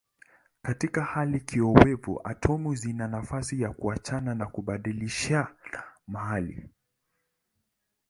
[0.61, 6.69] Katika hali kiowevu atomu zina nafasi ya kuachana na kubadilishana mahali.